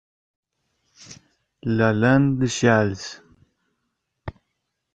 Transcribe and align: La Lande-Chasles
La 1.77 1.93
Lande-Chasles 1.93 3.21